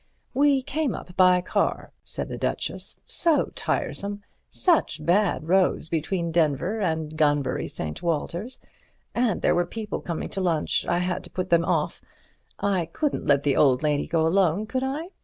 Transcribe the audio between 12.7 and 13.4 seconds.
couldn't